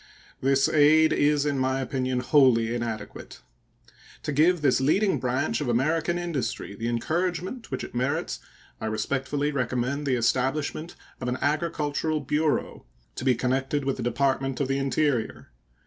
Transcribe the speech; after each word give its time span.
This 0.41 0.67
aid 0.67 1.13
is, 1.13 1.45
in 1.45 1.59
my 1.59 1.79
opinion, 1.79 2.21
wholly 2.21 2.73
inadequate. 2.73 3.41
To 4.23 4.31
give 4.31 4.55
to 4.55 4.61
this 4.63 4.81
leading 4.81 5.19
branch 5.19 5.61
of 5.61 5.69
American 5.69 6.17
industry 6.17 6.73
the 6.75 6.87
encouragement 6.89 7.69
which 7.69 7.83
it 7.83 7.93
merits, 7.93 8.39
I 8.79 8.87
respectfully 8.87 9.51
recommend 9.51 10.07
the 10.07 10.15
establishment 10.15 10.95
of 11.19 11.27
an 11.27 11.37
agricultural 11.39 12.21
bureau, 12.21 12.87
to 13.13 13.23
be 13.23 13.35
connected 13.35 13.85
with 13.85 13.97
the 13.97 14.01
Department 14.01 14.59
of 14.59 14.67
the 14.67 14.79
Interior. 14.79 15.51